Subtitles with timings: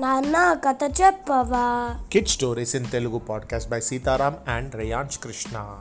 [0.00, 1.96] నాన్న కథ చెప్పవా?
[2.12, 5.78] Kid stories in Telugu podcast by Sitaram and Reyans Krishna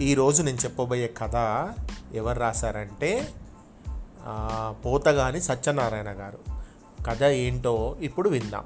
[0.00, 1.34] ఈరోజు నేను చెప్పబోయే కథ
[2.14, 3.28] ఎవరు రాశారంటే
[4.84, 6.38] పోతగాని సత్యనారాయణ గారు.
[7.06, 8.64] కథ ఏంటో ఇప్పుడు విందాం.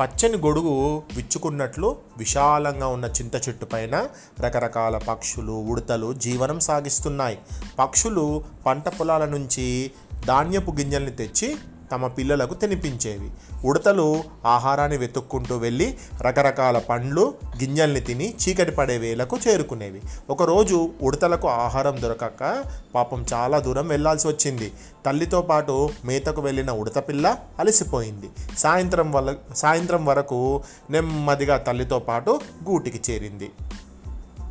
[0.00, 4.08] పచ్చని గొడుగు విచ్చుకున్నట్లు విశాలంగా ఉన్న చింత చెట్టు పైన
[4.40, 7.38] రకరకాల పక్షులు ఉడతలు జీవనం సాగిస్తున్నాయి.
[7.78, 9.90] పక్షులు పంట పొలాల నుంచి
[10.26, 11.56] ధాన్యపు గింజల్ని తెచ్చి
[11.92, 13.30] తమ పిల్లలకు తినిపించేవి.
[13.64, 20.00] ఉడతలు ఆహారాన్ని వెతుక్కుంటూ వెళ్ళి రకరకాల పండ్లు గింజల్ని తిని చీకటి పడే వేలకు చేరుకునేవి.
[20.30, 22.64] ఒకరోజు ఉడతలకు ఆహారం దొరకక
[22.94, 24.72] పాపం చాలా దూరం వెళ్ళాల్సి వచ్చింది.
[25.06, 28.30] తల్లితో పాటు మేతకు వెళ్ళిన ఉడత పిల్ల అలసిపోయింది.
[28.58, 33.50] సాయంత్రం వల్ల సాయంత్రం వరకు నెమ్మదిగా తల్లితో పాటు గూటికి చేరింది.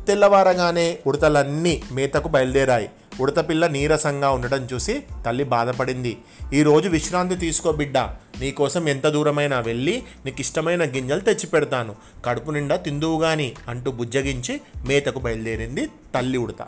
[0.06, 2.90] తెల్లవారగానే ఉడతలన్నీ మేతకు బయలుదేరాయి.
[3.20, 6.18] ఉడతపిల్ల నీరసంగా ఉండడం చూసి తల్లి బాధపడింది.
[6.52, 7.98] ఈరోజు విశ్రాంతి తీసుకో బిడ్డ.
[8.40, 11.96] నీకోసం ఎంత దూరమైనా వెళ్ళి నీకు ఇష్టమైన గింజలు తెచ్చి పెడతాను.
[12.24, 16.66] కడుపు నిండా తిందువు గాని అంటూ బుజ్జగించి మేతకు బయలుదేరింది తల్లి ఉడత.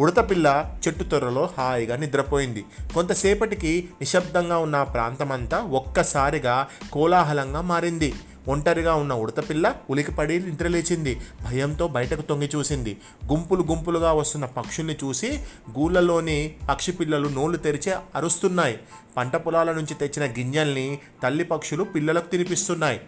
[0.00, 2.64] ఉడతపిల్ల చెట్టు తొర్రలో హాయిగా నిద్రపోయింది.
[2.94, 8.14] కొంతసేపటికి నిశ్శబ్దంగా ఉన్న ప్రాంతమంతా ఒక్కసారిగా కోలాహలంగా మారింది.
[8.48, 11.20] ఒంటరిగా ఉన్న ఉడతపిల్ల ఉలికిపడి నిద్రలేచింది.
[11.44, 12.96] భయంతో బయటకు తొంగి చూసింది.
[13.32, 15.40] గుంపులు గుంపులుగా వస్తున్న పక్షుల్ని చూసి
[15.78, 18.78] గూళ్ళలోని పక్షి పిల్లలు నోళ్ళు తెరిచి అరుస్తున్నాయి.
[19.16, 23.00] పంట పొలాల నుంచి తెచ్చిన గింజల్ని తల్లి పక్షులు పిల్లలకు తినిపిస్తున్నాయి.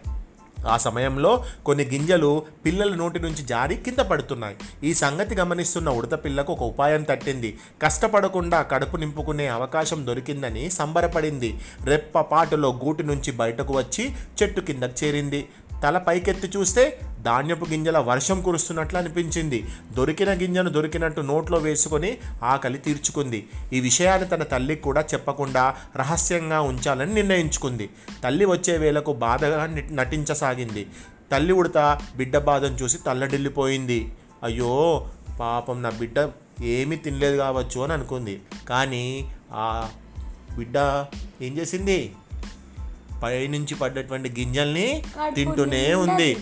[0.69, 4.57] ఆ సమయంలో కొన్ని గింజలు పిల్లల నోటి నుంచి జారి కింద పడుతున్నాయి.
[4.85, 7.59] ఈ సంగతి గమనిస్తున్న ఉడత పిల్లకు ఒక ఉపాయం తట్టింది.
[7.83, 11.61] కష్టపడకుండా కడుపు నింపుకునే అవకాశం దొరికిందని సంబరపడింది.
[11.85, 14.11] రెప్పపాటులో గూటి నుంచి బయటకు వచ్చి
[14.43, 15.49] చెట్టు కిందకు చేరింది.
[15.83, 19.65] తల పైకెత్తి చూస్తే ధాన్యపు గింజల వర్షం కురుస్తున్నట్లు అనిపించింది.
[19.93, 23.47] దొరికిన గింజను దొరికినట్టు నోట్లో వేసుకొని ఆకలి తీర్చుకుంది.
[23.73, 27.91] ఈ విషయాన్ని తన తల్లికి కూడా చెప్పకుండా రహస్యంగా ఉంచాలని నిర్ణయించుకుంది.
[28.25, 30.87] తల్లి వచ్చే వేళకు బాధగా నటించసాగింది.
[31.33, 34.13] తల్లి ఉడత బిడ్డ బాధను చూసి తల్లడిల్లిపోయింది.
[34.43, 35.09] అయ్యో
[35.41, 36.31] పాపం నా బిడ్డ
[36.63, 38.41] ఏమీ తినలేదు కావచ్చు అని అనుకుంది.
[38.69, 39.89] కానీ ఆ
[40.57, 41.07] బిడ్డ
[41.43, 42.13] ఏం చేసింది?
[43.23, 45.03] పైనుంచి పడ్డటువంటి గింజల్ని
[45.35, 46.37] తింటూనే ఉంది.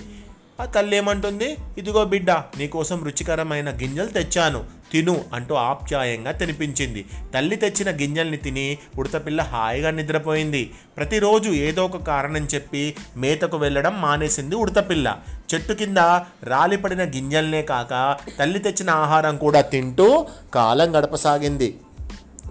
[0.60, 1.56] ఆ తల్లి ఏమంటుంది?
[1.78, 4.64] ఇదిగో బిడ్డ నీకోసం రుచికరమైన గింజలు తెచ్చాను.
[4.92, 7.04] తిను అంటూ ఆప్యాయంగా తినిపించింది.
[7.34, 10.70] తల్లి తెచ్చిన గింజల్ని తిని ఉడతపిల్ల హాయిగా నిద్రపోయింది.
[10.96, 15.16] ప్రతిరోజు ఏదో ఒక కారణం చెప్పి మేతకు వెళ్ళడం మానేసింది ఉడతపిల్ల
[15.54, 15.98] చెట్టు కింద
[16.42, 21.80] రాలిపడిన గింజల్నే కాక తల్లి తెచ్చిన ఆహారం కూడా తింటూ కాలం గడపసాగింది.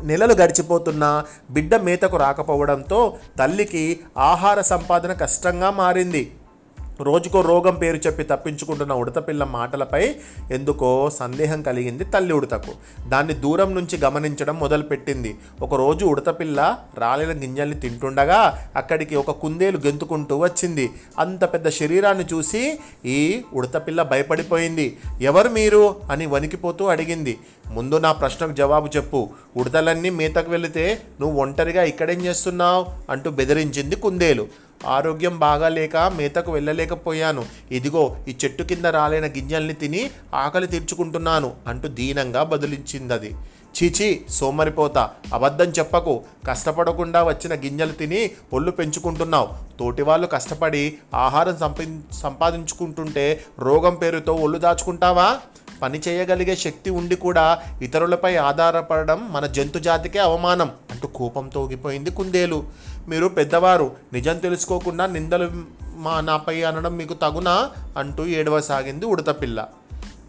[0.04, 6.32] నెలలు గడిచిపోతున్నా బిడ్డ మేతకు రాకపోవడంతో తల్లికి ఆహార సంపాదన కష్టంగా మారింది.
[7.04, 10.16] రోజుకో రోగం పేరు చెప్పి తప్పించుకుంటున్న ఉడతపిల్ల మాటలపై
[10.52, 12.72] ఎందుకో సందేహం కలిగింది తల్లి ఉడతకు.
[13.10, 15.36] దాన్ని దూరం నుంచి గమనించడం మొదలుపెట్టింది.
[15.62, 20.90] ఒకరోజు ఉడతపిల్ల రాలిన గింజల్ని తింటుండగా అక్కడికి ఒక కుందేలు గెంతుకుంటూ వచ్చింది.
[21.20, 24.98] అంత పెద్ద శరీరాన్ని చూసి ఈ ఉడతపిల్ల భయపడిపోయింది.
[25.22, 25.96] ఎవరు మీరు?
[26.12, 27.38] అని వణికిపోతూ అడిగింది.
[27.72, 29.30] ముందు నా ప్రశ్నకు జవాబు చెప్పు.
[29.58, 32.86] ఉడతలన్నీ మేతకు వెళితే నువ్వు ఒంటరిగా ఇక్కడేం చేస్తున్నావు?
[33.10, 34.48] అంటూ బెదిరించింది కుందేలు.
[34.86, 37.46] ఆరోగ్యం బాగాలేక మేతకు వెళ్ళలేకపోయాను.
[37.72, 43.36] ఇదిగో ఈ చెట్టు కింద రాలైన గింజల్ని తిని ఆకలి తీర్చుకుంటున్నాను అంటూ దీనంగా బదులించింది అది
[43.78, 46.24] చీచీ సోమరిపోతా అబద్ధం చెప్పకు.
[46.48, 49.48] కష్టపడకుండా వచ్చిన గింజలు తిని ఒళ్ళు పెంచుకుంటున్నావు.
[49.80, 55.38] తోటి వాళ్ళు కష్టపడి ఆహారం సంపి సంపాదించుకుంటుంటే రోగం పేరుతో ఒళ్ళు దాచుకుంటావా?
[55.82, 62.64] పని చేయగలిగే శక్తి ఉండి కూడా ఇతరులపై ఆధారపడడం మన జంతు జాతికే అవమానం అంటూ కోపంతో ఊగిపోయింది కుందేలు.
[63.08, 65.48] మీరు పెద్దవారు నిజం తెలుసుకోకుండా నిందలు
[65.98, 67.72] మా నాపై అనడం మీకు తగునా?
[67.98, 69.60] అంటూ ఏడవసాగింది ఉడతపిల్ల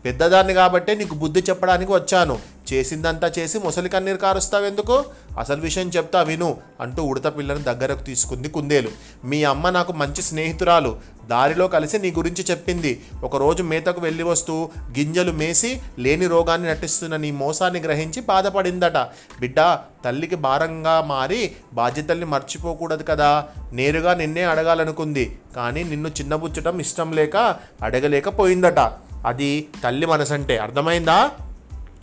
[0.05, 2.39] పెద్దదాన్ని కాబట్టే నీకు బుద్ధి చెప్పడానికి వచ్చాను.
[2.73, 5.05] చేసిందంతా చేసి ముసలి కన్నీరు కారుస్తావెందుకు
[5.39, 8.91] అసలు విషయం చెప్తా విను అంటూ ఉడత పిల్లను దగ్గరకు తీసుకుంది కుందేలు.
[9.25, 10.97] మీ అమ్మ నాకు మంచి స్నేహితురాలు.
[11.27, 13.05] దారిలో కలిసి నీ గురించి చెప్పింది.
[13.23, 18.97] ఒకరోజు మేతకు వెళ్ళి వస్తూ గింజలు మేసి లేని రోగాన్ని నటిస్తున్న నీ మోసాన్ని గ్రహించి బాధపడిందట.
[19.41, 23.45] బిడ్డ తల్లికి భారంగా మారి బాధ్యతల్ని మర్చిపోకూడదు కదా.
[23.73, 25.39] నేరుగా నిన్నే అడగాలనుకుంది.
[25.57, 27.37] కానీ నిన్ను చిన్నబుచ్చటం ఇష్టం లేక
[27.83, 30.59] అడగలేకపోయిందట అది తల్లి మనసంటే.
[30.59, 31.31] అర్థమైందా?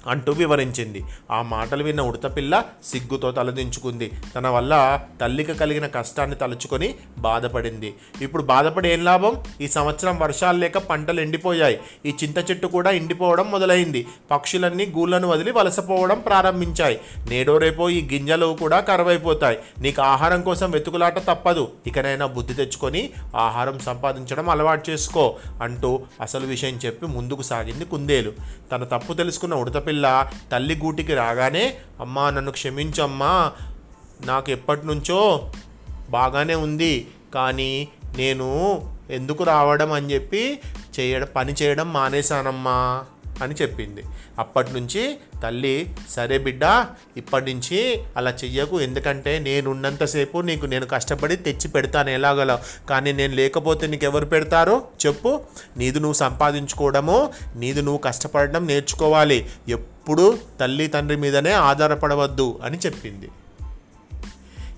[0.08, 1.04] అంటూ వివరించింది.
[1.32, 4.74] ఆ మాటలు విన్న ఉడతపిల్ల సిగ్గుతో తలదించుకుంది తన వల్ల
[5.22, 7.94] తల్లికి కలిగిన కష్టాన్ని తలుచుకొని బాధపడింది.
[8.22, 9.44] ఇప్పుడు బాధపడి ఏం లాభం?
[9.62, 11.80] ఈ సంవత్సరం వర్షాలు లేక పంటలు ఎండిపోయాయి.
[12.06, 14.08] ఈ చింత చెట్టు కూడా ఎండిపోవడం మొదలైంది.
[14.32, 17.00] పక్షులన్నీ గూళ్ళను వదిలి వలసపోవడం ప్రారంభించాయి.
[17.30, 19.58] నేడో రేపో ఈ గింజలు కూడా కరువైపోతాయి.
[19.80, 21.72] నీకు ఆహారం కోసం వెతుకులాట తప్పదు.
[21.88, 28.34] ఇకనైనా బుద్ధి తెచ్చుకొని ఆహారం సంపాదించడం అలవాటు చేసుకో అంటూ అసలు విషయం చెప్పి ముందుకు సాగింది కుందేలు.
[28.72, 29.95] తన తప్పు తెలుసుకున్న ఉడతపిల్ల
[30.52, 33.52] తల్లి గూటికి రాగానే అమ్మా నన్ను క్షమించమ్మా.
[34.26, 35.52] నాకు ఎప్పటి నుంచో
[36.10, 37.08] బాగానే ఉంది.
[37.34, 37.88] కానీ
[38.18, 40.60] నేను ఎందుకు రావడం అని చెప్పి
[41.00, 43.06] చేయడం పని చేయడం మానేశానమ్మా.
[43.42, 44.04] అని చెప్పింది.
[44.40, 46.86] అప్పటి నుంచి తల్లి సరే బిడ్డ
[47.18, 48.82] ఇప్పటి నుంచి అలా చెయ్యకు.
[48.82, 52.60] ఎందుకంటే నేను ఉన్నంతసేపు నీకు నేను కష్టపడి తెచ్చి పెడతాను ఎలాగలో.
[52.90, 54.88] కానీ నేను లేకపోతే నీకు ఎవరు పెడతారో?
[55.06, 55.42] చెప్పు.
[55.78, 59.50] నీది నువ్వు సంపాదించుకోవడము నీది నువ్వు కష్టపడడం నేర్చుకోవాలి.
[59.68, 63.30] ఎప్పుడు తల్లి తండ్రి మీదనే ఆధారపడవద్దు అని చెప్పింది.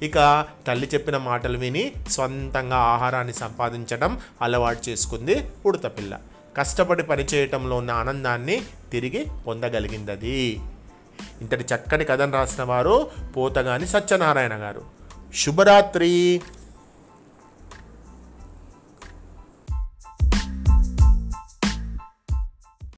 [0.02, 6.20] ఇక తల్లి చెప్పిన మాటలు విని స్వంతంగా ఆహారాన్ని సంపాదించడం అలవాటు చేసుకుంది ఉడతపిల్ల
[6.58, 8.62] కష్టపడి పనిచేయటంలో ఉన్న ఆనందాన్ని
[8.92, 10.60] తిరిగి పొందగలిగింది
[11.42, 14.82] ఇంతటి చక్కటి కథను రాసిన వారు పోతగాని సత్యనారాయణ గారు.
[15.36, 16.42] శుభరాత్రి.